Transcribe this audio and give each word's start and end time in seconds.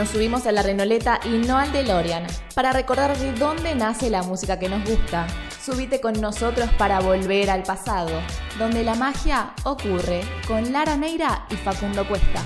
Nos 0.00 0.08
subimos 0.08 0.46
a 0.46 0.52
la 0.52 0.62
renoleta 0.62 1.20
y 1.26 1.46
no 1.46 1.58
al 1.58 1.72
DeLorean 1.72 2.26
para 2.54 2.72
recordar 2.72 3.14
de 3.18 3.34
dónde 3.34 3.74
nace 3.74 4.08
la 4.08 4.22
música 4.22 4.58
que 4.58 4.66
nos 4.66 4.82
gusta. 4.88 5.26
Subite 5.62 6.00
con 6.00 6.18
nosotros 6.18 6.70
para 6.78 7.00
volver 7.00 7.50
al 7.50 7.64
pasado, 7.64 8.08
donde 8.58 8.82
la 8.82 8.94
magia 8.94 9.52
ocurre 9.64 10.22
con 10.48 10.72
Lara 10.72 10.96
Neira 10.96 11.44
y 11.50 11.56
Facundo 11.56 12.08
Cuesta. 12.08 12.42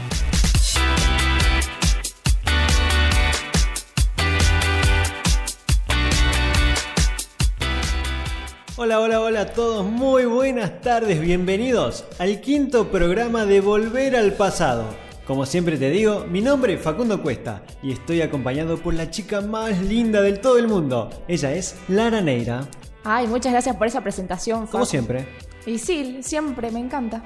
Hola, 8.74 8.98
hola, 8.98 9.20
hola 9.20 9.40
a 9.42 9.46
todos, 9.52 9.86
muy 9.86 10.24
buenas 10.24 10.80
tardes, 10.80 11.20
bienvenidos 11.20 12.04
al 12.18 12.40
quinto 12.40 12.90
programa 12.90 13.46
de 13.46 13.60
Volver 13.60 14.16
al 14.16 14.32
Pasado. 14.32 15.03
Como 15.26 15.46
siempre 15.46 15.78
te 15.78 15.88
digo, 15.88 16.26
mi 16.28 16.42
nombre 16.42 16.74
es 16.74 16.82
Facundo 16.82 17.22
Cuesta 17.22 17.62
y 17.82 17.92
estoy 17.92 18.20
acompañado 18.20 18.76
por 18.76 18.92
la 18.92 19.10
chica 19.10 19.40
más 19.40 19.80
linda 19.80 20.20
del 20.20 20.38
todo 20.38 20.58
el 20.58 20.68
mundo. 20.68 21.08
Ella 21.28 21.50
es 21.52 21.76
Lara 21.88 22.20
Neira. 22.20 22.68
Ay, 23.04 23.26
muchas 23.26 23.52
gracias 23.52 23.74
por 23.74 23.86
esa 23.86 24.02
presentación. 24.02 24.66
Como 24.66 24.84
siempre. 24.84 25.26
Y 25.64 25.78
sí, 25.78 26.18
siempre 26.20 26.70
me 26.70 26.80
encanta. 26.80 27.22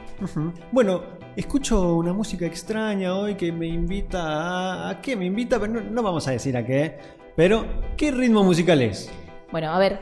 Bueno, 0.71 1.03
escucho 1.35 1.97
una 1.97 2.13
música 2.13 2.47
extraña 2.47 3.17
hoy 3.17 3.35
que 3.35 3.51
me 3.51 3.67
invita 3.67 4.23
a... 4.23 4.91
¿A 4.91 5.01
qué 5.01 5.17
me 5.17 5.25
invita? 5.25 5.59
Pero 5.59 5.73
no, 5.73 5.81
no 5.81 6.01
vamos 6.01 6.29
a 6.29 6.31
decir 6.31 6.57
a 6.57 6.65
qué. 6.65 6.99
Pero, 7.35 7.67
¿qué 7.97 8.13
ritmo 8.13 8.45
musical 8.45 8.81
es? 8.81 9.11
Bueno, 9.51 9.73
a 9.73 9.79
ver, 9.81 9.99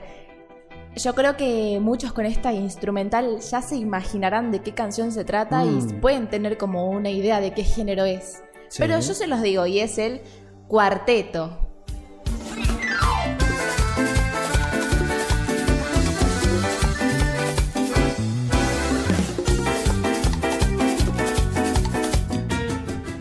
yo 0.97 1.15
creo 1.15 1.37
que 1.37 1.79
muchos 1.81 2.13
con 2.13 2.25
esta 2.27 2.53
instrumental 2.53 3.39
ya 3.41 3.61
se 3.63 3.77
imaginarán 3.77 4.51
de 4.51 4.61
qué 4.63 4.73
canción 4.73 5.13
se 5.13 5.25
trata 5.25 5.65
y 5.65 5.69
Mm. 5.69 6.01
pueden 6.01 6.29
tener 6.29 6.57
como 6.57 6.91
una 6.91 7.11
idea 7.11 7.41
de 7.41 7.53
qué 7.53 7.65
género 7.65 8.05
es. 8.05 8.43
Sí. 8.69 8.79
Pero 8.79 8.99
yo 8.99 9.15
se 9.15 9.27
los 9.27 9.43
digo, 9.43 9.67
y 9.67 9.81
es 9.81 9.99
el 9.99 10.23
cuarteto. 10.69 11.59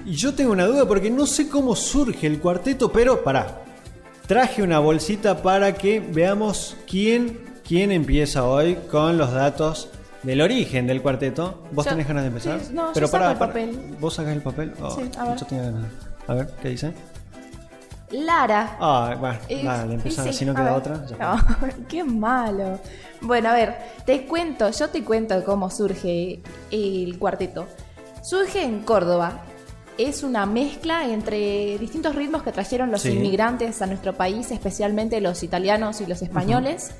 Y 0.05 0.13
yo 0.13 0.33
tengo 0.33 0.51
una 0.51 0.65
duda 0.65 0.87
porque 0.87 1.09
no 1.09 1.25
sé 1.25 1.49
cómo 1.49 1.75
surge 1.75 2.27
el 2.27 2.39
cuarteto, 2.39 2.91
pero 2.91 3.23
pará. 3.23 3.61
Traje 4.27 4.63
una 4.63 4.79
bolsita 4.79 5.41
para 5.41 5.73
que 5.75 5.99
veamos 5.99 6.75
quién, 6.89 7.39
quién 7.67 7.91
empieza 7.91 8.43
hoy 8.45 8.75
con 8.91 9.17
los 9.17 9.31
datos 9.31 9.89
del 10.23 10.41
origen 10.41 10.87
del 10.87 11.01
cuarteto. 11.01 11.63
¿Vos 11.71 11.85
Yo- 11.85 11.91
tenés 11.91 12.07
ganas 12.07 12.23
de 12.23 12.27
empezar? 12.29 12.59
sí, 12.59 12.71
no, 12.73 12.87
yo 12.87 12.93
pero 12.93 13.07
saco 13.07 13.19
pará, 13.19 13.31
el 13.33 13.37
papel. 13.37 13.95
¿Vos 13.99 14.13
sacás 14.15 14.33
el 14.33 14.41
papel? 14.41 14.73
Oh, 14.81 14.91
Sí, 14.95 15.09
a 15.17 15.25
ver. 15.25 15.37
Yo 15.37 15.45
tenía 15.45 15.63
ganas. 15.65 15.91
A 16.27 16.33
ver, 16.33 16.47
¿qué 16.61 16.69
dice? 16.69 16.93
Lara. 18.11 18.77
Ah, 18.79 19.15
bueno, 19.19 19.37
Y- 19.49 19.63
dale, 19.63 19.99
sí, 20.11 20.33
si 20.33 20.45
no 20.45 20.53
queda 20.53 20.65
ver. 20.65 20.73
otra. 20.73 21.05
ya 21.07 21.17
No, 21.17 21.37
qué 21.89 22.03
malo. 22.03 22.79
Bueno, 23.21 23.49
a 23.49 23.53
ver, 23.53 23.75
te 24.05 24.25
cuento, 24.25 24.69
yo 24.69 24.89
te 24.89 25.03
cuento 25.03 25.43
cómo 25.43 25.69
surge 25.69 26.41
el 26.71 27.17
cuarteto. 27.17 27.67
Surge 28.21 28.63
en 28.63 28.81
Córdoba. 28.81 29.41
Es 29.97 30.23
una 30.23 30.45
mezcla 30.45 31.07
entre 31.07 31.77
distintos 31.77 32.15
ritmos 32.15 32.43
que 32.43 32.51
trajeron 32.51 32.91
los 32.91 33.01
Sí. 33.01 33.11
inmigrantes 33.11 33.81
a 33.81 33.85
nuestro 33.87 34.13
país, 34.13 34.51
especialmente 34.51 35.21
los 35.21 35.41
italianos 35.41 36.01
y 36.01 36.05
los 36.05 36.21
españoles, 36.21 36.91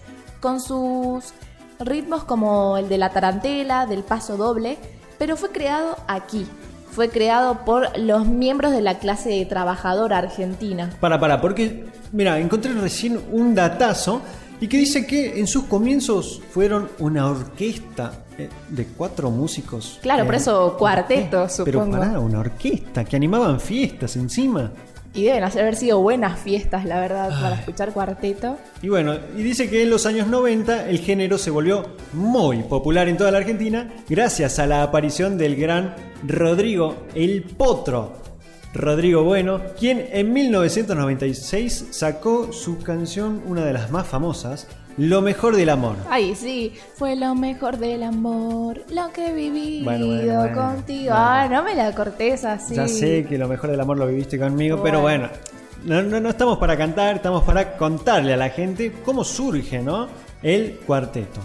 con 0.45 0.61
sus 0.61 1.33
ritmos 1.79 2.23
como 2.23 2.77
el 2.77 2.88
de 2.88 2.99
la 2.99 3.09
tarantela, 3.09 3.88
del 3.88 4.03
paso 4.03 4.38
doble, 4.38 4.77
pero 5.17 5.35
fue 5.38 5.49
creado 5.49 5.97
aquí. 6.07 6.45
Fue 6.91 7.09
creado 7.09 7.65
por 7.65 7.97
los 7.97 8.27
miembros 8.27 8.71
de 8.71 8.81
la 8.81 8.99
clase 8.99 9.43
trabajadora 9.49 10.19
argentina. 10.19 10.91
Para, 11.00 11.19
para, 11.19 11.41
porque, 11.41 11.88
mira, 12.11 12.38
encontré 12.39 12.73
recién 12.73 13.19
un 13.31 13.56
datazo 13.56 14.22
y 14.61 14.67
que 14.67 14.78
dice 14.78 15.07
que 15.07 15.39
en 15.39 15.47
sus 15.47 15.63
comienzos 15.63 16.44
fueron 16.51 16.89
una 17.00 17.25
orquesta 17.27 18.23
eh, 18.38 18.47
de 18.69 18.85
cuatro 18.85 19.31
músicos. 19.31 19.97
Claro, 20.03 20.23
Eh, 20.23 20.25
por 20.27 20.35
eso 20.35 20.75
cuarteto, 20.77 21.47
Pero 21.66 21.79
supongo. 21.79 21.97
pará, 21.97 22.19
una 22.19 22.39
orquesta 22.39 23.03
que 23.03 23.16
animaban 23.16 23.59
fiestas 23.59 24.16
encima. 24.16 24.72
Y 25.15 25.23
deben 25.23 25.43
haber 25.43 25.75
sido 25.75 26.01
buenas 26.01 26.39
fiestas, 26.39 26.85
la 26.85 26.99
verdad, 26.99 27.29
para 27.41 27.55
escuchar 27.55 27.93
cuarteto. 27.93 28.57
Y 28.81 28.89
bueno, 28.89 29.15
y 29.35 29.43
dice 29.43 29.69
que 29.69 29.83
en 29.83 29.89
los 29.89 30.05
años 30.05 30.27
90 30.27 30.89
el 30.89 30.99
género 30.99 31.37
se 31.37 31.49
volvió 31.49 31.95
muy 32.13 32.63
popular 32.63 33.07
en 33.07 33.15
toda 33.15 33.31
la 33.31 33.37
Argentina 33.37 33.93
gracias 34.09 34.59
a 34.59 34.67
la 34.67 34.83
aparición 34.83 35.37
del 35.37 35.55
gran 35.55 35.95
Rodrigo 36.27 37.05
el 37.15 37.43
Potro. 37.43 38.25
Rodrigo 38.75 39.24
Bueno, 39.24 39.62
quien 39.80 40.06
en 40.12 40.34
1996 40.34 41.88
sacó 41.91 42.52
su 42.52 42.78
canción, 42.80 43.41
una 43.46 43.63
de 43.66 43.74
las 43.74 43.90
más 43.90 44.06
famosas, 44.06 44.68
Lo 44.97 45.22
mejor 45.22 45.56
del 45.56 45.69
amor. 45.69 45.96
Ay, 46.09 46.36
sí, 46.36 46.74
fue 46.96 47.16
lo 47.16 47.36
mejor 47.36 47.78
del 47.78 48.03
amor, 48.03 48.81
lo 48.90 49.12
que 49.12 49.28
he 49.30 49.34
vivido 49.34 49.86
Bueno, 49.86 50.06
bueno, 50.08 50.40
bueno. 50.40 50.56
contigo. 50.56 51.12
Bueno. 51.12 51.16
Ah, 51.18 51.47
no 51.50 51.63
me 51.63 51.75
la 51.75 51.94
cortés 51.94 52.46
así. 52.46 52.75
Ya 52.75 52.88
sé 52.88 53.25
que 53.28 53.38
lo 53.38 53.47
mejor 53.47 53.72
del 53.72 53.80
amor 53.81 53.97
lo 53.97 54.08
viviste 54.08 54.38
conmigo, 54.40 54.81
pero 54.84 55.02
Bueno. 55.02 55.28
bueno, 55.84 56.02
no, 56.03 56.09
no, 56.09 56.19
no 56.22 56.30
estamos 56.30 56.57
para 56.57 56.78
cantar, 56.78 57.18
estamos 57.18 57.44
para 57.44 57.75
contarle 57.78 58.34
a 58.34 58.38
la 58.38 58.50
gente 58.50 58.92
cómo 59.03 59.24
surge, 59.24 59.80
¿no? 59.81 60.07
El 60.42 60.78
cuarteto. 60.86 61.40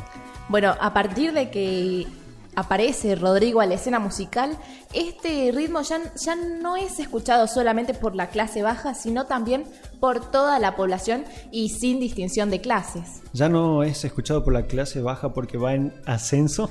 Bueno, 0.49 0.75
a 0.81 0.93
partir 0.93 1.33
de 1.33 1.49
que 1.51 2.07
aparece 2.57 3.15
Rodrigo 3.15 3.61
a 3.61 3.67
la 3.67 3.75
escena 3.75 3.99
musical, 3.99 4.59
este 4.93 5.51
ritmo 5.53 5.83
ya, 5.83 6.01
ya 6.15 6.35
no 6.35 6.77
es 6.77 6.99
escuchado 6.99 7.47
solamente 7.47 7.95
por 7.95 8.15
la 8.15 8.29
clase 8.29 8.63
baja, 8.63 8.95
sino 8.95 9.27
también 9.27 9.65
por 10.01 10.31
toda 10.31 10.59
la 10.59 10.77
población 10.77 11.25
y 11.51 11.69
sin 11.69 12.01
distinción 12.01 12.51
de 12.51 12.61
clases. 12.61 13.23
Ya 13.33 13.49
no 13.49 13.83
es 13.83 14.05
escuchado 14.05 14.43
por 14.43 14.53
la 14.53 14.67
clase 14.67 15.01
baja 15.01 15.33
porque 15.33 15.59
va 15.59 15.75
en 15.75 15.95
ascenso. 16.07 16.71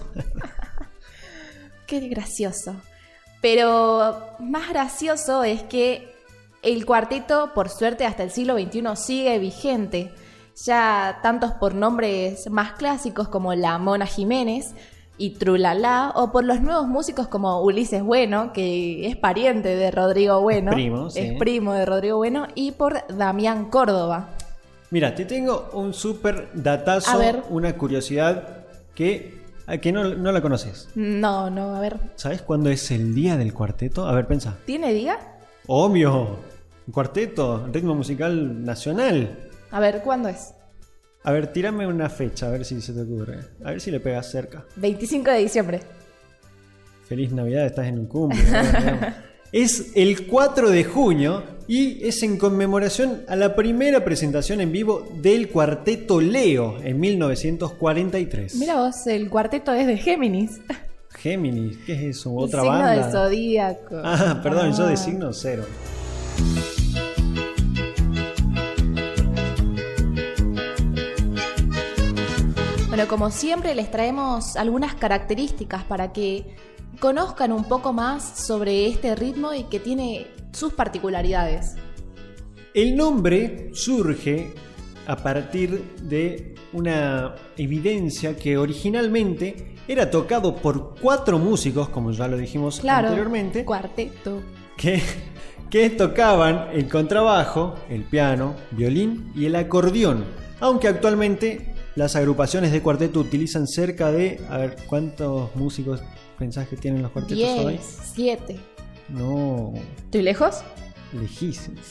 Qué 1.87 2.01
gracioso. 2.07 2.75
Pero 3.41 4.19
más 4.39 4.69
gracioso 4.69 5.43
es 5.43 5.63
que 5.63 6.13
el 6.61 6.85
cuarteto, 6.85 7.53
por 7.53 7.69
suerte, 7.69 8.05
hasta 8.05 8.23
el 8.23 8.31
siglo 8.31 8.57
XXI 8.57 8.83
sigue 8.95 9.39
vigente. 9.39 10.13
Ya 10.65 11.19
tantos 11.23 11.53
por 11.53 11.73
nombres 11.73 12.49
más 12.49 12.73
clásicos 12.73 13.29
como 13.29 13.53
la 13.53 13.77
Mona 13.77 14.05
Jiménez 14.05 14.75
y 15.19 15.31
Trulala, 15.31 16.13
o 16.15 16.31
por 16.31 16.43
los 16.45 16.61
nuevos 16.61 16.87
músicos 16.87 17.27
como 17.27 17.61
Ulises 17.61 18.01
Bueno, 18.01 18.51
que 18.53 19.05
es 19.07 19.15
pariente 19.17 19.75
de 19.75 19.91
Rodrigo 19.91 20.41
Bueno, 20.41 20.71
Es 20.71 20.75
primo, 20.75 21.09
sí. 21.11 21.19
es 21.19 21.37
primo 21.37 21.73
de 21.73 21.85
Rodrigo 21.85 22.17
Bueno, 22.17 22.47
y 22.55 22.71
por 22.71 23.05
Damián 23.15 23.65
Córdoba. 23.69 24.29
Mira, 24.91 25.13
te 25.13 25.25
tengo 25.25 25.69
un 25.73 25.93
súper 25.93 26.49
datazo, 26.55 27.11
A 27.11 27.17
ver. 27.17 27.43
una 27.49 27.77
curiosidad 27.77 28.65
que, 28.95 29.43
que 29.81 29.91
no, 29.91 30.03
no 30.15 30.31
la 30.31 30.41
conoces. 30.41 30.89
No, 30.95 31.49
no, 31.51 31.75
a 31.75 31.79
ver, 31.79 31.99
¿Sabes 32.15 32.41
cuándo 32.41 32.69
es 32.71 32.89
el 32.89 33.13
día 33.13 33.37
del 33.37 33.53
cuarteto? 33.53 34.07
A 34.07 34.13
ver, 34.13 34.25
pensa. 34.25 34.57
¿tiene 34.65 34.91
día? 34.93 35.19
Obvio, 35.67 36.37
cuarteto, 36.91 37.67
ritmo 37.71 37.93
musical 37.93 38.63
nacional. 38.65 39.37
A 39.69 39.79
ver, 39.79 40.01
¿cuándo 40.01 40.29
es? 40.29 40.53
A 41.23 41.31
ver, 41.31 41.47
tírame 41.47 41.85
una 41.85 42.09
fecha, 42.09 42.47
a 42.47 42.51
ver 42.51 42.63
si 42.65 42.81
se 42.81 42.93
te 42.93 43.01
ocurre. 43.01 43.39
A 43.63 43.71
ver 43.71 43.81
si 43.81 43.91
le 43.91 43.99
pegas 43.99 44.31
cerca. 44.31 44.65
25 44.77 45.31
de 45.31 45.37
diciembre. 45.39 45.79
Feliz 47.07 47.31
Navidad, 47.31 47.65
estás 47.65 47.87
en 47.87 47.99
un 47.99 48.05
cumple. 48.05 48.39
es 49.51 49.91
el 49.95 50.27
4 50.27 50.69
de 50.69 50.83
junio 50.83 51.43
y 51.67 52.05
es 52.07 52.23
en 52.23 52.37
conmemoración 52.37 53.23
a 53.27 53.35
la 53.35 53.55
primera 53.55 54.03
presentación 54.05 54.61
en 54.61 54.71
vivo 54.71 55.07
del 55.21 55.49
cuarteto 55.49 56.21
Leo 56.21 56.77
en 56.83 56.99
1943. 56.99 58.55
Mira 58.55 58.75
vos, 58.75 59.05
el 59.07 59.29
cuarteto 59.29 59.73
es 59.73 59.87
de 59.87 59.97
Géminis. 59.97 60.61
Géminis, 61.17 61.77
¿qué 61.85 61.93
es 61.93 62.17
eso? 62.17 62.29
El 62.31 62.45
¿Otra 62.45 62.61
signo 62.61 62.77
banda? 62.77 62.91
del 63.03 63.11
zodíaco. 63.11 63.95
Ah, 64.03 64.39
perdón, 64.41 64.71
yo 64.73 64.85
Ah. 64.85 64.89
de 64.89 64.97
signo 64.97 65.33
cero. 65.33 65.65
Bueno, 72.99 73.11
como 73.11 73.31
siempre 73.31 73.75
les 73.75 73.89
traemos 73.89 74.57
algunas 74.57 74.93
características 74.93 75.85
para 75.85 76.11
que 76.11 76.57
conozcan 76.99 77.53
un 77.53 77.63
poco 77.63 77.93
más 77.93 78.45
sobre 78.45 78.87
este 78.87 79.15
ritmo 79.15 79.53
y 79.53 79.63
que 79.63 79.79
tiene 79.79 80.27
sus 80.51 80.73
particularidades. 80.73 81.77
El 82.73 82.97
nombre 82.97 83.69
surge 83.71 84.53
a 85.07 85.15
partir 85.15 85.81
de 86.01 86.55
una 86.73 87.35
evidencia 87.55 88.35
que 88.35 88.57
originalmente 88.57 89.75
era 89.87 90.11
tocado 90.11 90.57
por 90.57 90.95
cuatro 90.99 91.39
músicos, 91.39 91.87
como 91.87 92.11
ya 92.11 92.27
lo 92.27 92.35
dijimos 92.35 92.81
Claro, 92.81 93.07
anteriormente, 93.07 93.63
cuarteto. 93.63 94.41
que, 94.75 95.01
que 95.69 95.89
tocaban 95.91 96.67
el 96.73 96.89
contrabajo, 96.89 97.75
el 97.89 98.03
piano, 98.03 98.55
violín 98.71 99.31
y 99.37 99.45
el 99.45 99.55
acordeón, 99.55 100.25
aunque 100.59 100.89
actualmente 100.89 101.68
las 101.99 102.15
agrupaciones 102.15 102.71
de 102.71 102.81
cuarteto 102.81 103.19
utilizan 103.19 103.67
cerca 103.67 104.09
de, 104.09 104.39
a 104.49 104.57
ver, 104.57 104.77
¿cuántos 104.87 105.53
músicos 105.57 106.01
pensás 106.37 106.69
que 106.69 106.77
tienen 106.77 107.01
los 107.01 107.11
cuartetos 107.11 107.43
hoy? 107.43 107.73
10, 107.73 107.99
7. 108.13 108.59
No, 109.09 109.73
¿Estoy 110.05 110.21
lejos? 110.21 110.61
lejísimos. 111.11 111.83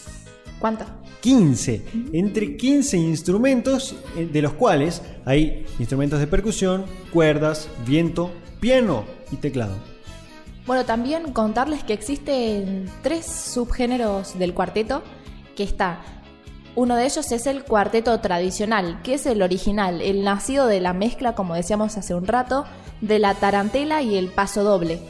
¿Cuánto? 0.61 0.87
15, 1.21 1.83
entre 2.15 2.57
15 2.57 2.97
instrumentos, 2.97 3.97
eh, 4.17 4.27
de 4.33 4.41
los 4.41 4.55
cuales 4.55 5.03
hay 5.27 5.67
instrumentos 5.79 6.21
de 6.21 6.27
percusión, 6.27 6.87
cuerdas, 7.13 7.69
viento, 7.87 8.31
piano 8.61 9.05
y 9.31 9.37
teclado. 9.37 9.77
Bueno, 10.67 10.87
también 10.87 11.35
contarles 11.35 11.85
que 11.85 11.93
existen 11.93 12.87
tres 13.03 13.27
subgéneros 13.27 14.39
del 14.39 14.55
cuarteto, 14.55 15.03
que 15.55 15.65
está 15.65 16.18
uno 16.79 16.95
de 16.95 17.07
ellos 17.07 17.33
es 17.33 17.49
el 17.49 17.65
cuarteto 17.65 18.21
tradicional, 18.21 19.03
que 19.03 19.15
es 19.15 19.27
el 19.27 19.43
original, 19.43 20.01
el 20.01 20.23
nacido 20.23 20.69
de 20.69 20.81
la 20.81 20.93
mezcla, 20.93 21.35
como 21.35 21.57
decíamos 21.57 21.97
hace 21.97 22.15
un 22.15 22.25
rato, 22.25 22.67
de 23.01 23.19
la 23.19 23.35
tarantela 23.35 24.01
y 24.01 24.17
el 24.17 24.29
paso 24.29 24.63
doble. 24.63 25.01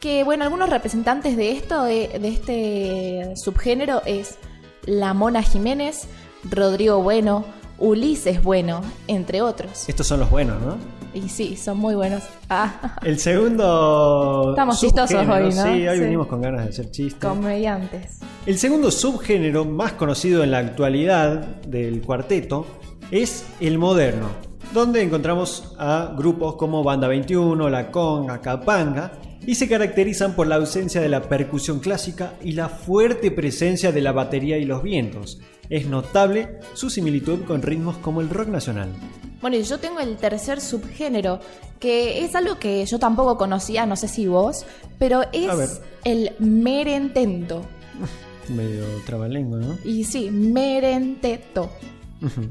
Que 0.00 0.24
bueno, 0.24 0.42
algunos 0.42 0.70
representantes 0.70 1.36
de 1.36 1.52
esto, 1.52 1.84
de 1.84 2.10
este 2.20 3.36
subgénero 3.36 4.02
es 4.04 4.38
la 4.86 5.14
Mona 5.14 5.42
Jiménez, 5.42 6.08
Rodrigo 6.50 7.00
Bueno, 7.00 7.44
Ulises 7.78 8.42
Bueno, 8.42 8.80
entre 9.06 9.40
otros. 9.40 9.88
Estos 9.88 10.08
son 10.08 10.18
los 10.18 10.30
buenos, 10.30 10.60
¿no? 10.62 10.78
Y 11.14 11.28
sí, 11.28 11.56
son 11.56 11.78
muy 11.78 11.94
buenos. 11.94 12.24
Ah. 12.50 12.96
El 13.02 13.18
segundo. 13.20 14.48
Estamos 14.50 14.80
chistosos 14.80 15.26
hoy, 15.28 15.44
¿no? 15.44 15.50
Sí, 15.62 15.86
hoy 15.86 15.96
Sí. 15.96 16.00
venimos 16.00 16.26
con 16.26 16.42
ganas 16.42 16.64
de 16.64 16.70
hacer 16.70 16.90
chistes. 16.90 17.20
Comediantes. 17.28 18.18
El 18.46 18.58
segundo 18.58 18.90
subgénero 18.90 19.64
más 19.64 19.92
conocido 19.92 20.42
en 20.42 20.50
la 20.50 20.58
actualidad 20.58 21.38
del 21.66 22.02
cuarteto 22.02 22.66
es 23.10 23.46
el 23.60 23.78
moderno, 23.78 24.28
donde 24.72 25.02
encontramos 25.02 25.74
a 25.78 26.12
grupos 26.16 26.56
como 26.56 26.82
Banda 26.82 27.06
21, 27.06 27.70
La 27.70 27.90
Conga, 27.92 28.40
Capanga, 28.40 29.12
y 29.46 29.54
se 29.54 29.68
caracterizan 29.68 30.34
por 30.34 30.46
la 30.46 30.56
ausencia 30.56 31.00
de 31.00 31.08
la 31.10 31.22
percusión 31.22 31.78
clásica 31.78 32.32
y 32.42 32.52
la 32.52 32.68
fuerte 32.68 33.30
presencia 33.30 33.92
de 33.92 34.00
la 34.00 34.12
batería 34.12 34.58
y 34.58 34.64
los 34.64 34.82
vientos. 34.82 35.38
Es 35.70 35.86
notable 35.86 36.58
su 36.72 36.90
similitud 36.90 37.44
con 37.44 37.62
ritmos 37.62 37.96
como 37.98 38.20
el 38.20 38.30
rock 38.30 38.48
nacional. 38.48 38.88
Bueno, 39.44 39.58
y 39.58 39.62
yo 39.62 39.76
tengo 39.78 40.00
el 40.00 40.16
tercer 40.16 40.58
subgénero, 40.58 41.38
que 41.78 42.24
es 42.24 42.34
algo 42.34 42.58
que 42.58 42.86
yo 42.86 42.98
tampoco 42.98 43.36
conocía, 43.36 43.84
no 43.84 43.94
sé 43.94 44.08
si 44.08 44.26
vos, 44.26 44.64
pero 44.98 45.24
es 45.34 45.82
el 46.02 46.32
merentento. 46.38 47.60
Medio 48.48 48.86
trabalengua, 49.04 49.58
¿no? 49.58 49.76
Y 49.84 50.04
sí, 50.04 50.30
merenteto. 50.30 51.68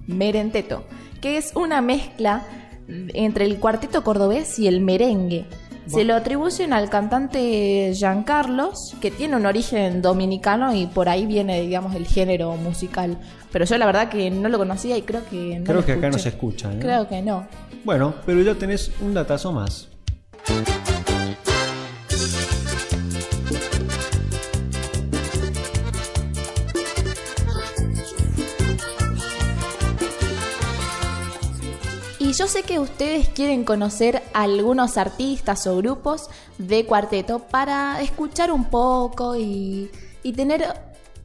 Merenteto, 0.05 0.83
que 1.19 1.37
es 1.37 1.55
una 1.55 1.81
mezcla 1.81 2.45
entre 2.87 3.45
el 3.45 3.57
cuarteto 3.59 4.03
cordobés 4.03 4.59
y 4.59 4.67
el 4.67 4.79
merengue. 4.79 5.47
Se 5.87 6.03
lo 6.03 6.15
atribuyen 6.15 6.73
al 6.73 6.89
cantante 6.89 7.91
Giancarlos, 7.93 8.95
que 9.01 9.11
tiene 9.11 9.35
un 9.35 9.45
origen 9.45 10.01
dominicano 10.01 10.73
y 10.73 10.87
por 10.87 11.09
ahí 11.09 11.25
viene, 11.25 11.61
digamos, 11.61 11.95
el 11.95 12.07
género 12.07 12.55
musical. 12.55 13.17
Pero 13.51 13.65
yo 13.65 13.77
la 13.77 13.85
verdad 13.85 14.09
que 14.09 14.31
no 14.31 14.49
lo 14.49 14.57
conocía 14.57 14.97
y 14.97 15.01
creo 15.01 15.25
que 15.29 15.59
no 15.59 15.65
Creo 15.65 15.77
lo 15.77 15.85
que 15.85 15.93
acá 15.93 16.09
no 16.09 16.17
se 16.17 16.29
escucha, 16.29 16.73
¿eh? 16.73 16.77
Creo 16.79 17.07
que 17.07 17.21
no. 17.21 17.47
Bueno, 17.83 18.15
pero 18.25 18.41
ya 18.41 18.55
tenés 18.55 18.91
un 19.01 19.13
datazo 19.13 19.51
más. 19.51 19.89
Y 32.33 32.35
yo 32.35 32.47
sé 32.47 32.63
que 32.63 32.79
ustedes 32.79 33.29
quieren 33.29 33.63
conocer 33.63 34.23
algunos 34.33 34.97
artistas 34.97 35.67
o 35.67 35.77
grupos 35.77 36.31
de 36.57 36.83
cuarteto 36.83 37.37
para 37.37 38.01
escuchar 38.01 38.51
un 38.51 38.71
poco 38.71 39.35
y, 39.35 39.91
y 40.23 40.33
tener 40.33 40.65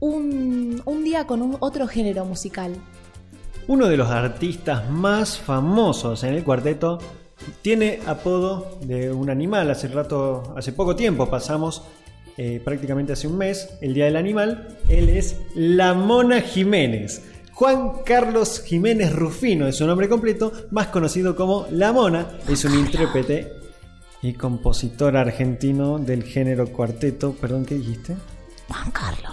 un, 0.00 0.82
un 0.84 1.04
día 1.04 1.26
con 1.26 1.40
un 1.40 1.56
otro 1.60 1.88
género 1.88 2.26
musical. 2.26 2.74
Uno 3.68 3.88
de 3.88 3.96
los 3.96 4.10
artistas 4.10 4.90
más 4.90 5.38
famosos 5.38 6.24
en 6.24 6.34
el 6.34 6.44
cuarteto 6.44 6.98
tiene 7.62 8.00
apodo 8.04 8.76
de 8.82 9.10
un 9.10 9.30
animal. 9.30 9.70
Hace 9.70 9.88
rato, 9.88 10.52
hace 10.58 10.72
poco 10.72 10.94
tiempo 10.94 11.30
pasamos, 11.30 11.84
eh, 12.36 12.60
prácticamente 12.62 13.14
hace 13.14 13.28
un 13.28 13.38
mes, 13.38 13.70
el 13.80 13.94
Día 13.94 14.04
del 14.04 14.16
Animal. 14.16 14.76
Él 14.90 15.08
es 15.08 15.36
La 15.54 15.94
Mona 15.94 16.42
Jiménez. 16.42 17.22
Juan 17.58 18.04
Carlos 18.04 18.62
Jiménez 18.64 19.12
Rufino 19.12 19.66
es 19.66 19.74
su 19.74 19.84
nombre 19.84 20.08
completo, 20.08 20.52
más 20.70 20.86
conocido 20.86 21.34
como 21.34 21.66
La 21.72 21.92
Mona. 21.92 22.38
Es 22.48 22.64
un 22.64 22.72
intérprete 22.78 23.52
y 24.22 24.34
compositor 24.34 25.16
argentino 25.16 25.98
del 25.98 26.22
género 26.22 26.68
cuarteto. 26.68 27.32
Perdón, 27.32 27.64
¿qué 27.64 27.74
dijiste? 27.74 28.14
Juan 28.68 28.92
Carlos. 28.92 29.32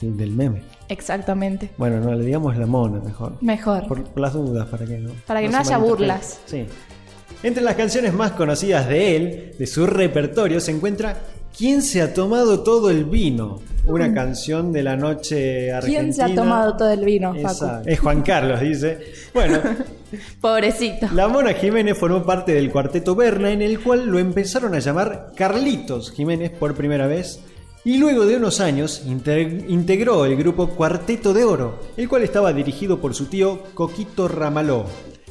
El 0.00 0.16
del 0.16 0.30
meme. 0.30 0.62
Exactamente. 0.88 1.68
Bueno, 1.76 2.00
no, 2.00 2.14
le 2.14 2.24
digamos 2.24 2.56
La 2.56 2.64
Mona 2.64 3.00
mejor. 3.00 3.36
Mejor. 3.42 3.86
Por, 3.86 4.02
por 4.02 4.20
las 4.22 4.32
dudas, 4.32 4.66
para 4.68 4.86
que 4.86 4.96
no. 4.96 5.10
Para 5.26 5.42
que 5.42 5.50
no 5.50 5.58
haya 5.58 5.76
burlas. 5.76 6.40
Sí. 6.46 6.64
Entre 7.42 7.62
las 7.62 7.74
canciones 7.74 8.14
más 8.14 8.32
conocidas 8.32 8.88
de 8.88 9.14
él, 9.14 9.54
de 9.58 9.66
su 9.66 9.86
repertorio, 9.86 10.58
se 10.58 10.70
encuentra 10.70 11.20
¿Quién 11.58 11.82
se 11.82 12.00
ha 12.00 12.14
tomado 12.14 12.60
todo 12.60 12.88
el 12.88 13.04
vino? 13.04 13.60
Una 13.88 14.12
canción 14.14 14.72
de 14.72 14.82
la 14.82 14.96
noche 14.96 15.72
argentina. 15.72 16.00
Mm. 16.00 16.02
¿Quién 16.04 16.14
se 16.14 16.22
ha 16.22 16.34
tomado 16.34 16.76
todo 16.76 16.90
el 16.90 17.04
vino, 17.04 17.34
Facu? 17.34 17.66
Es 17.86 17.98
Juan 18.00 18.22
Carlos, 18.22 18.60
dice. 18.60 18.98
Bueno, 19.32 19.58
Pobrecito. 20.40 21.08
la 21.14 21.28
Mona 21.28 21.52
Jiménez 21.54 21.96
formó 21.96 22.24
parte 22.24 22.52
del 22.54 22.70
cuarteto 22.70 23.14
Berna, 23.14 23.50
en 23.50 23.62
el 23.62 23.80
cual 23.80 24.06
lo 24.06 24.18
empezaron 24.18 24.74
a 24.74 24.78
llamar 24.78 25.32
Carlitos 25.36 26.12
Jiménez 26.12 26.50
por 26.50 26.74
primera 26.74 27.06
vez. 27.06 27.40
Y 27.84 27.96
luego 27.98 28.26
de 28.26 28.36
unos 28.36 28.60
años 28.60 29.02
inte- 29.06 29.64
integró 29.68 30.26
el 30.26 30.36
grupo 30.36 30.68
Cuarteto 30.70 31.32
de 31.32 31.44
Oro, 31.44 31.78
el 31.96 32.08
cual 32.08 32.22
estaba 32.22 32.52
dirigido 32.52 33.00
por 33.00 33.14
su 33.14 33.26
tío 33.26 33.62
Coquito 33.74 34.28
Ramaló. 34.28 34.84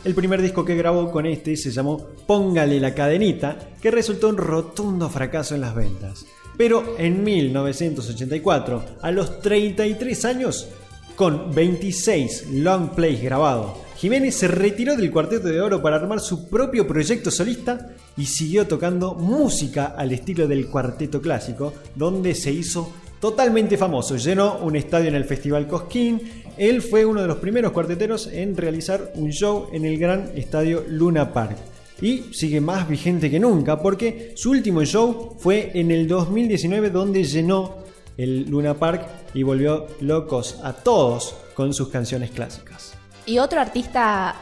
El 0.04 0.16
primer 0.16 0.42
disco 0.42 0.64
que 0.64 0.76
grabó 0.76 1.12
con 1.12 1.26
este 1.26 1.56
se 1.58 1.70
llamó 1.72 1.98
Póngale 2.26 2.80
la 2.80 2.94
cadenita, 2.96 3.58
que 3.82 3.92
resultó 3.92 4.30
un 4.30 4.38
rotundo 4.38 5.10
fracaso 5.10 5.56
en 5.56 5.62
las 5.62 5.76
ventas. 5.76 6.26
Pero 6.58 6.96
en 6.98 7.24
1984, 7.24 8.84
a 9.02 9.12
los 9.12 9.40
33 9.42 10.26
años, 10.26 10.68
con 11.16 11.54
26 11.54 12.48
long 12.52 12.90
plays 12.90 13.22
grabados, 13.22 13.78
Jiménez 13.98 14.36
se 14.36 14.48
retiró 14.48 14.96
del 14.96 15.12
Cuarteto 15.12 15.48
de 15.48 15.60
Oro 15.60 15.82
para 15.82 15.96
armar 15.96 16.20
su 16.20 16.48
propio 16.50 16.88
proyecto 16.88 17.32
solista 17.32 17.90
y 18.16 18.26
siguió 18.26 18.68
tocando 18.68 19.16
música 19.16 19.96
al 19.98 20.12
estilo 20.12 20.48
del 20.48 20.68
cuarteto 20.68 21.20
clásico, 21.20 21.74
donde 21.96 22.36
se 22.36 22.52
hizo 22.52 22.94
totalmente 23.20 23.76
famoso. 23.76 24.16
Llenó 24.16 24.60
un 24.60 24.76
estadio 24.76 25.08
en 25.08 25.16
el 25.16 25.26
Festival 25.26 25.68
Cosquín. 25.68 26.22
Él 26.58 26.84
fue 26.84 27.06
uno 27.06 27.22
de 27.22 27.28
los 27.28 27.38
primeros 27.38 27.72
cuarteteros 27.72 28.28
en 28.28 28.56
realizar 28.56 29.14
un 29.16 29.32
show 29.32 29.70
en 29.74 29.86
el 29.86 29.98
gran 29.98 30.32
estadio 30.36 30.84
Luna 30.88 31.34
Park. 31.34 31.58
Y 32.02 32.34
sigue 32.34 32.62
más 32.62 32.88
vigente 32.88 33.32
que 33.32 33.40
nunca 33.40 33.80
porque 33.80 34.34
su 34.36 34.52
último 34.52 34.84
show 34.86 35.36
fue 35.40 35.72
en 35.74 35.92
el 35.92 36.08
2019 36.08 36.92
donde 36.92 37.24
llenó 37.24 37.78
el 38.18 38.50
Luna 38.50 38.76
Park 38.76 39.08
y 39.34 39.44
volvió 39.44 39.88
locos 40.02 40.60
a 40.64 40.74
todos 40.74 41.36
con 41.54 41.74
sus 41.74 41.90
canciones 41.90 42.32
clásicas. 42.32 42.94
Y 43.26 43.40
otro 43.40 43.60
artista 43.60 44.36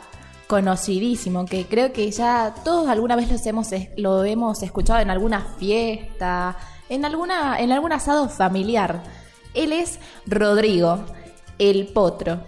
conocidísimo 0.48 1.46
que 1.46 1.66
creo 1.66 1.92
que 1.92 2.10
ya 2.12 2.54
todos 2.64 2.88
alguna 2.88 3.16
vez 3.16 3.46
hemos, 3.46 3.70
lo 3.98 4.24
hemos 4.24 4.62
escuchado 4.64 5.00
en 5.00 5.10
alguna 5.10 5.42
fiesta, 5.58 6.58
en, 6.90 7.06
alguna, 7.06 7.60
en 7.60 7.72
algún 7.72 7.92
asado 7.92 8.30
familiar. 8.30 9.02
Él 9.54 9.72
es 9.72 10.00
Rodrigo, 10.26 11.06
el 11.60 11.88
potro. 11.88 12.40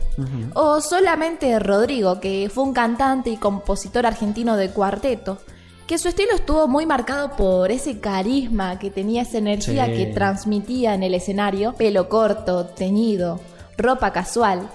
O 0.53 0.81
solamente 0.81 1.57
Rodrigo, 1.59 2.19
que 2.19 2.49
fue 2.53 2.63
un 2.63 2.73
cantante 2.73 3.29
y 3.29 3.37
compositor 3.37 4.05
argentino 4.05 4.57
de 4.57 4.69
cuarteto. 4.69 5.37
Que 5.85 5.97
su 5.97 6.09
estilo 6.09 6.33
estuvo 6.35 6.67
muy 6.67 6.85
marcado 6.85 7.31
por 7.37 7.71
ese 7.71 7.99
carisma 7.99 8.77
que 8.77 8.91
tenía, 8.91 9.21
esa 9.21 9.37
energía 9.37 9.85
Sí. 9.85 9.91
que 9.93 10.05
transmitía 10.07 10.93
en 10.93 11.03
el 11.03 11.13
escenario. 11.13 11.73
Pelo 11.73 12.09
corto, 12.09 12.65
teñido, 12.65 13.39
ropa 13.77 14.11
casual. 14.11 14.69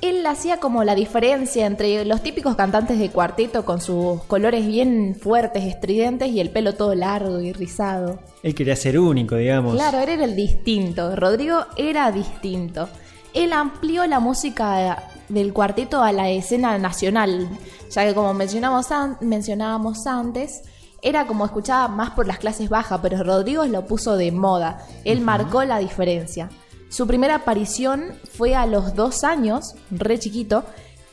Él 0.00 0.24
hacía 0.26 0.58
como 0.58 0.82
la 0.84 0.94
diferencia 0.96 1.64
entre 1.66 2.04
los 2.04 2.22
típicos 2.22 2.56
cantantes 2.56 2.98
de 2.98 3.10
cuarteto 3.10 3.64
con 3.64 3.80
sus 3.80 4.22
colores 4.24 4.66
bien 4.66 5.16
fuertes, 5.20 5.64
estridentes 5.64 6.28
y 6.28 6.40
el 6.40 6.50
pelo 6.50 6.74
todo 6.74 6.94
largo 6.94 7.40
y 7.40 7.52
rizado. 7.52 8.18
Él 8.42 8.54
quería 8.54 8.74
ser 8.76 8.98
único, 8.98 9.36
digamos. 9.36 9.74
Claro, 9.74 9.98
él 10.00 10.08
era 10.08 10.24
el 10.24 10.34
distinto. 10.36 11.14
Rodrigo 11.14 11.58
era 11.76 12.10
distinto. 12.10 12.88
Él 13.34 13.52
amplió 13.52 14.06
la 14.06 14.20
música 14.20 15.04
del 15.28 15.52
cuarteto 15.52 16.02
a 16.02 16.12
la 16.12 16.30
escena 16.30 16.76
nacional, 16.78 17.48
ya 17.90 18.04
que 18.04 18.14
como 18.14 18.34
mencionamos 18.34 18.90
an- 18.92 19.16
mencionábamos 19.20 20.06
antes, 20.06 20.62
era 21.00 21.26
como 21.26 21.44
escuchada 21.44 21.88
más 21.88 22.10
por 22.10 22.26
las 22.26 22.38
clases 22.38 22.68
bajas, 22.68 23.00
pero 23.02 23.22
Rodrigo 23.24 23.64
lo 23.64 23.86
puso 23.86 24.16
de 24.16 24.30
moda. 24.30 24.86
Él 25.04 25.20
marcó 25.20 25.64
la 25.64 25.78
diferencia. 25.78 26.48
Su 26.90 27.06
primera 27.06 27.36
aparición 27.36 28.12
fue 28.36 28.54
a 28.54 28.66
los 28.66 28.94
dos 28.94 29.24
años, 29.24 29.74
re 29.90 30.18
chiquito, 30.18 30.64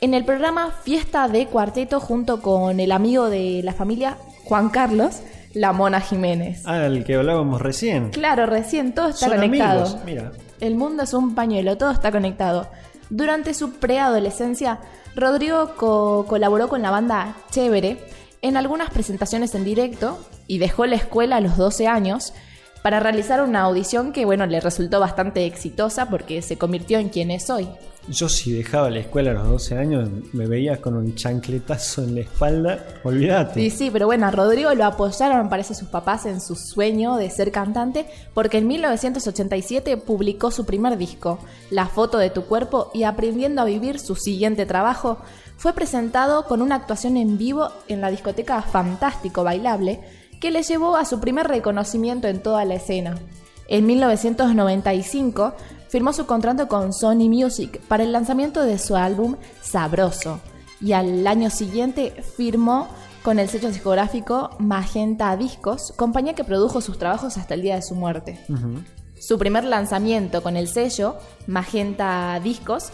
en 0.02 0.14
el 0.14 0.24
programa 0.24 0.70
Fiesta 0.82 1.26
de 1.28 1.46
Cuarteto 1.46 2.00
junto 2.00 2.40
con 2.42 2.78
el 2.80 2.92
amigo 2.92 3.28
de 3.30 3.62
la 3.64 3.72
familia, 3.72 4.16
Juan 4.44 4.68
Carlos, 4.68 5.16
la 5.54 5.72
Mona 5.72 6.00
Jiménez. 6.00 6.62
Ah, 6.66 6.86
el 6.86 7.04
que 7.04 7.16
hablábamos 7.16 7.60
recién. 7.60 8.10
Claro, 8.10 8.46
recién 8.46 8.94
todo 8.94 9.08
está 9.08 9.26
Son 9.26 9.36
conectado. 9.36 9.82
amigos, 9.82 9.98
mira. 10.04 10.32
El 10.60 10.74
mundo 10.74 11.02
es 11.02 11.14
un 11.14 11.34
pañuelo, 11.34 11.76
todo 11.78 11.90
está 11.90 12.12
conectado. 12.12 12.68
Durante 13.08 13.54
su 13.54 13.72
preadolescencia, 13.72 14.78
Rodrigo 15.16 15.74
co- 15.76 16.26
colaboró 16.28 16.68
con 16.68 16.82
la 16.82 16.90
banda 16.90 17.34
Chévere 17.50 17.98
en 18.42 18.56
algunas 18.56 18.90
presentaciones 18.90 19.54
en 19.54 19.64
directo 19.64 20.18
y 20.46 20.58
dejó 20.58 20.86
la 20.86 20.96
escuela 20.96 21.36
a 21.36 21.40
los 21.40 21.56
12 21.56 21.86
años 21.88 22.32
para 22.82 23.00
realizar 23.00 23.42
una 23.42 23.60
audición 23.62 24.12
que, 24.12 24.24
bueno, 24.24 24.46
le 24.46 24.60
resultó 24.60 25.00
bastante 25.00 25.44
exitosa 25.44 26.08
porque 26.08 26.40
se 26.40 26.56
convirtió 26.56 26.98
en 26.98 27.08
quien 27.10 27.30
es 27.30 27.50
hoy. 27.50 27.68
Yo 28.10 28.28
si 28.28 28.50
dejaba 28.50 28.90
la 28.90 28.98
escuela 28.98 29.30
a 29.30 29.34
los 29.34 29.48
12 29.48 29.78
años, 29.78 30.08
me 30.32 30.48
veías 30.48 30.80
con 30.80 30.96
un 30.96 31.14
chancletazo 31.14 32.02
en 32.02 32.16
la 32.16 32.22
espalda, 32.22 32.84
olvídate. 33.04 33.60
Sí, 33.60 33.70
sí, 33.70 33.90
pero 33.92 34.06
bueno, 34.06 34.26
a 34.26 34.32
Rodrigo 34.32 34.74
lo 34.74 34.84
apoyaron, 34.84 35.48
parece, 35.48 35.76
sus 35.76 35.88
papás 35.88 36.26
en 36.26 36.40
su 36.40 36.56
sueño 36.56 37.14
de 37.16 37.30
ser 37.30 37.52
cantante, 37.52 38.06
porque 38.34 38.58
en 38.58 38.66
1987 38.66 39.96
publicó 39.96 40.50
su 40.50 40.66
primer 40.66 40.98
disco, 40.98 41.38
La 41.70 41.86
foto 41.86 42.18
de 42.18 42.30
tu 42.30 42.46
cuerpo, 42.46 42.90
y 42.92 43.04
Aprendiendo 43.04 43.62
a 43.62 43.64
vivir, 43.64 44.00
su 44.00 44.16
siguiente 44.16 44.66
trabajo, 44.66 45.18
fue 45.56 45.72
presentado 45.72 46.46
con 46.46 46.62
una 46.62 46.74
actuación 46.74 47.16
en 47.16 47.38
vivo 47.38 47.68
en 47.86 48.00
la 48.00 48.10
discoteca 48.10 48.60
Fantástico 48.60 49.44
Bailable, 49.44 50.00
que 50.40 50.50
le 50.50 50.64
llevó 50.64 50.96
a 50.96 51.04
su 51.04 51.20
primer 51.20 51.46
reconocimiento 51.46 52.26
en 52.26 52.42
toda 52.42 52.64
la 52.64 52.74
escena. 52.74 53.14
En 53.68 53.86
1995 53.86 55.54
firmó 55.90 56.12
su 56.12 56.24
contrato 56.24 56.68
con 56.68 56.92
Sony 56.92 57.28
Music 57.28 57.80
para 57.88 58.04
el 58.04 58.12
lanzamiento 58.12 58.62
de 58.62 58.78
su 58.78 58.94
álbum 58.94 59.36
Sabroso 59.60 60.40
y 60.80 60.92
al 60.92 61.26
año 61.26 61.50
siguiente 61.50 62.22
firmó 62.36 62.88
con 63.22 63.38
el 63.38 63.48
sello 63.48 63.68
discográfico 63.68 64.50
Magenta 64.58 65.36
Discos, 65.36 65.92
compañía 65.96 66.34
que 66.34 66.44
produjo 66.44 66.80
sus 66.80 66.96
trabajos 66.96 67.36
hasta 67.36 67.54
el 67.54 67.62
día 67.62 67.74
de 67.74 67.82
su 67.82 67.94
muerte. 67.94 68.40
Su 69.18 69.36
primer 69.36 69.64
lanzamiento 69.64 70.42
con 70.42 70.56
el 70.56 70.68
sello 70.68 71.16
Magenta 71.46 72.40
Discos 72.42 72.92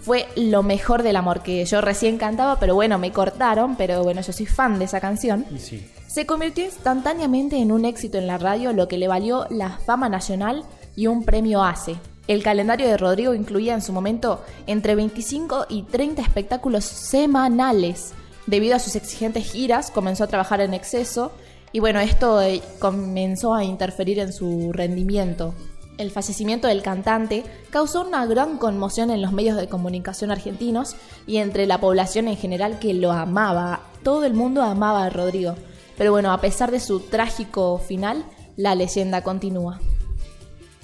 fue 0.00 0.28
Lo 0.36 0.62
mejor 0.62 1.02
del 1.02 1.16
amor, 1.16 1.42
que 1.42 1.64
yo 1.64 1.80
recién 1.80 2.16
cantaba, 2.16 2.60
pero 2.60 2.76
bueno, 2.76 2.96
me 2.96 3.10
cortaron, 3.10 3.74
pero 3.74 4.04
bueno, 4.04 4.20
yo 4.20 4.32
soy 4.32 4.46
fan 4.46 4.78
de 4.78 4.84
esa 4.84 5.00
canción. 5.00 5.44
Y 5.50 5.58
sí. 5.58 5.90
Se 6.06 6.26
convirtió 6.26 6.64
instantáneamente 6.64 7.56
en 7.56 7.72
un 7.72 7.84
éxito 7.84 8.16
en 8.18 8.28
la 8.28 8.38
radio, 8.38 8.72
lo 8.72 8.86
que 8.86 8.98
le 8.98 9.08
valió 9.08 9.46
la 9.50 9.70
fama 9.70 10.08
nacional 10.08 10.64
y 10.94 11.08
un 11.08 11.24
premio 11.24 11.64
ACE. 11.64 11.96
El 12.26 12.42
calendario 12.42 12.88
de 12.88 12.96
Rodrigo 12.96 13.34
incluía 13.34 13.74
en 13.74 13.82
su 13.82 13.92
momento 13.92 14.42
entre 14.66 14.94
25 14.96 15.66
y 15.68 15.82
30 15.82 16.22
espectáculos 16.22 16.84
semanales. 16.84 18.14
Debido 18.46 18.74
a 18.76 18.80
sus 18.80 18.96
exigentes 18.96 19.50
giras, 19.50 19.90
comenzó 19.90 20.24
a 20.24 20.28
trabajar 20.28 20.60
en 20.60 20.74
exceso 20.74 21.32
y 21.72 21.80
bueno, 21.80 22.00
esto 22.00 22.40
eh, 22.42 22.62
comenzó 22.78 23.54
a 23.54 23.64
interferir 23.64 24.18
en 24.18 24.32
su 24.32 24.72
rendimiento. 24.72 25.54
El 25.98 26.10
fallecimiento 26.10 26.68
del 26.68 26.82
cantante 26.82 27.44
causó 27.70 28.06
una 28.06 28.26
gran 28.26 28.58
conmoción 28.58 29.10
en 29.10 29.22
los 29.22 29.32
medios 29.32 29.56
de 29.56 29.68
comunicación 29.68 30.30
argentinos 30.30 30.96
y 31.26 31.38
entre 31.38 31.66
la 31.66 31.80
población 31.80 32.28
en 32.28 32.36
general 32.36 32.78
que 32.78 32.92
lo 32.92 33.12
amaba. 33.12 33.80
Todo 34.02 34.24
el 34.24 34.34
mundo 34.34 34.62
amaba 34.62 35.04
a 35.04 35.10
Rodrigo. 35.10 35.54
Pero 35.96 36.12
bueno, 36.12 36.32
a 36.32 36.40
pesar 36.40 36.70
de 36.70 36.80
su 36.80 37.00
trágico 37.00 37.78
final, 37.78 38.24
la 38.56 38.74
leyenda 38.74 39.22
continúa. 39.22 39.80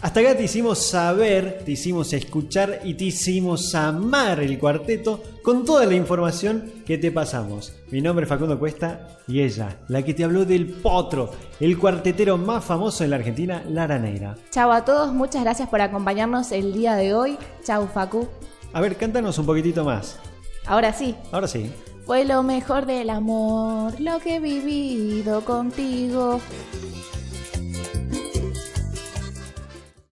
Hasta 0.03 0.19
acá 0.19 0.37
te 0.37 0.43
hicimos 0.43 0.81
saber, 0.81 1.63
te 1.65 1.73
hicimos 1.73 2.13
escuchar 2.13 2.81
y 2.83 2.95
te 2.95 3.05
hicimos 3.05 3.73
amar 3.77 4.41
el 4.41 4.59
cuarteto 4.59 5.23
con 5.45 5.65
toda 5.65 5.87
la 5.87 5.95
información 5.95 6.73
que 6.85 6.99
te 6.99 7.13
pasamos. 7.13 7.73
Mi 7.93 8.01
nombre 8.01 8.25
es 8.25 8.29
Facundo 8.29 8.59
Cuesta 8.59 9.07
y 9.29 9.41
ella, 9.43 9.79
la 9.87 10.03
que 10.03 10.13
te 10.13 10.25
habló 10.25 10.45
del 10.45 10.67
potro, 10.67 11.31
el 11.61 11.79
cuartetero 11.79 12.37
más 12.37 12.65
famoso 12.65 13.05
en 13.05 13.11
la 13.11 13.17
Argentina, 13.17 13.63
Lara 13.69 14.01
Neira. 14.01 14.35
Chao 14.51 14.73
a 14.73 14.85
todos, 14.85 15.13
muchas 15.13 15.45
gracias 15.45 15.69
por 15.69 15.81
acompañarnos 15.81 16.51
el 16.51 16.73
día 16.73 16.97
de 16.97 17.15
hoy. 17.15 17.39
Chau 17.65 17.87
Facu. 17.87 18.27
A 18.73 18.81
ver, 18.81 18.97
cántanos 18.97 19.39
un 19.39 19.47
poquitito 19.47 19.85
más. 19.85 20.19
Ahora 20.67 20.93
sí, 20.93 21.15
Ahora 21.31 21.47
sí. 21.47 21.71
fue 22.07 22.25
lo 22.25 22.43
mejor 22.43 22.87
del 22.87 23.09
amor, 23.09 24.01
lo 24.01 24.19
que 24.19 24.37
he 24.37 24.41
vivido 24.41 25.45
contigo. 25.45 26.41